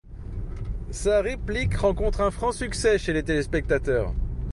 [0.89, 4.15] Sa réplique rencontre un franc succès chez les téléspectateurs.